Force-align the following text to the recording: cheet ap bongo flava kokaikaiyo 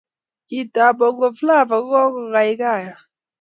cheet 0.47 0.75
ap 0.85 0.95
bongo 0.99 1.27
flava 1.39 1.77
kokaikaiyo 1.87 2.95